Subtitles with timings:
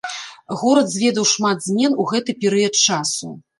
[0.61, 3.33] Горад зведаў шмат змен у гэты перыяд часу.